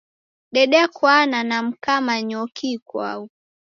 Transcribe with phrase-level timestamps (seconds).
[0.53, 3.21] Dedekwana na mka Manyoki ikwau.